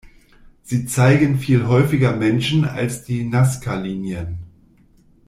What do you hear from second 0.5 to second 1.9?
Sie zeigen viel